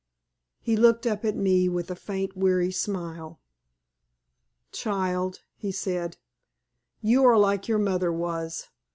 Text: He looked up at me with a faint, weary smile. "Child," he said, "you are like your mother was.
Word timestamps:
He 0.59 0.75
looked 0.75 1.05
up 1.05 1.23
at 1.25 1.35
me 1.35 1.69
with 1.69 1.91
a 1.91 1.95
faint, 1.95 2.35
weary 2.35 2.71
smile. 2.71 3.39
"Child," 4.71 5.43
he 5.55 5.71
said, 5.71 6.17
"you 7.03 7.23
are 7.23 7.37
like 7.37 7.67
your 7.67 7.77
mother 7.77 8.11
was. 8.11 8.67